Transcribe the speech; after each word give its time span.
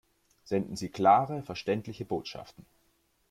Senden 0.45 0.75
Sie 0.77 0.89
klare, 0.89 1.43
verständliche 1.43 2.05
Botschaften! 2.05 2.65